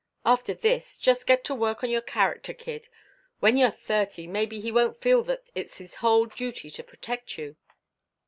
[0.25, 2.89] After this, just get to work on your character, kid.
[3.39, 7.55] When you're thirty maybe he won't feel that it's his whole duty to protect you.